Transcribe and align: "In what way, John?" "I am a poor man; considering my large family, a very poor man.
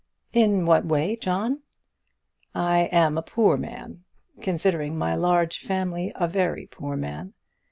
"In 0.33 0.65
what 0.65 0.83
way, 0.83 1.15
John?" 1.15 1.61
"I 2.55 2.89
am 2.91 3.19
a 3.19 3.21
poor 3.21 3.55
man; 3.55 4.03
considering 4.41 4.97
my 4.97 5.13
large 5.13 5.59
family, 5.59 6.11
a 6.15 6.27
very 6.27 6.65
poor 6.65 6.97
man. 6.97 7.35